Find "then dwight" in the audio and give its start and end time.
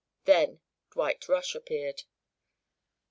0.25-1.29